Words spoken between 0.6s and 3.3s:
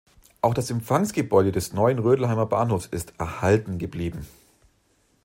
Empfangsgebäude des neuen Rödelheimer Bahnhofs ist